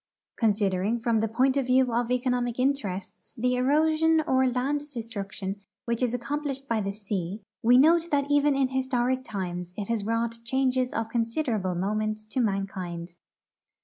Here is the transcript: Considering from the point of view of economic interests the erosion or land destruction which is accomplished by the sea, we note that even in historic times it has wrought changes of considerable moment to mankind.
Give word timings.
Considering 0.35 0.99
from 0.99 1.19
the 1.19 1.27
point 1.27 1.55
of 1.57 1.67
view 1.67 1.93
of 1.93 2.09
economic 2.09 2.57
interests 2.57 3.35
the 3.37 3.55
erosion 3.55 4.19
or 4.25 4.47
land 4.47 4.81
destruction 4.91 5.61
which 5.85 6.01
is 6.01 6.11
accomplished 6.15 6.67
by 6.67 6.81
the 6.81 6.91
sea, 6.91 7.39
we 7.61 7.77
note 7.77 8.09
that 8.09 8.25
even 8.27 8.55
in 8.55 8.69
historic 8.69 9.23
times 9.23 9.75
it 9.77 9.89
has 9.89 10.03
wrought 10.03 10.39
changes 10.43 10.91
of 10.91 11.07
considerable 11.09 11.75
moment 11.75 12.27
to 12.31 12.39
mankind. 12.41 13.15